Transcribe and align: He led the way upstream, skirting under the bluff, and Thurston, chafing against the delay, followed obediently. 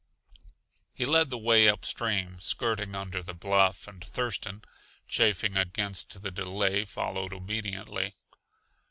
He 0.95 1.05
led 1.05 1.29
the 1.29 1.37
way 1.37 1.69
upstream, 1.69 2.39
skirting 2.39 2.95
under 2.95 3.21
the 3.21 3.35
bluff, 3.35 3.87
and 3.87 4.03
Thurston, 4.03 4.63
chafing 5.07 5.55
against 5.55 6.23
the 6.23 6.31
delay, 6.31 6.85
followed 6.85 7.33
obediently. 7.35 8.15